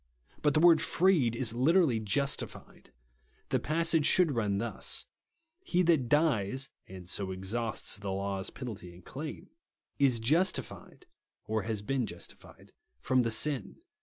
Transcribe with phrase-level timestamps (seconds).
[0.41, 2.91] But the word "freed" is literally "justified."
[3.49, 5.05] The passage should run thus,"
[5.63, 9.51] He that dies (and so exhausts the law's penalty and claim)
[9.99, 11.05] is justified
[11.45, 13.75] (or has heen justified) from the sin."